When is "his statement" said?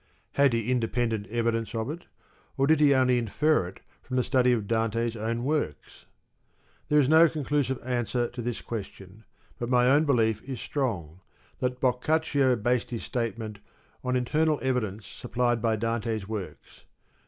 12.89-13.59